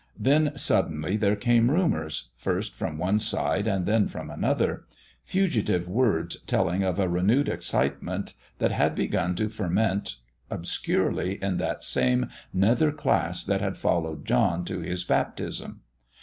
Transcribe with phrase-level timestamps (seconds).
[0.19, 4.85] Then, suddenly, there came rumors, first from one side and then from another;
[5.23, 10.15] fugitive words telling of a renewed excitement that had begun to ferment
[10.49, 15.81] obscurely in that same nether class that had followed John to his baptism.